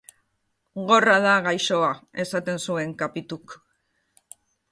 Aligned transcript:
Gorra 0.91 1.17
da, 1.25 1.33
gaixoa, 1.47 1.91
esaten 2.25 2.59
zuen 2.65 2.97
Capituk. 3.03 3.57